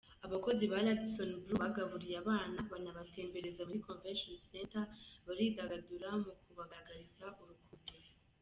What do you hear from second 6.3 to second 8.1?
kubagaragariza urukundo.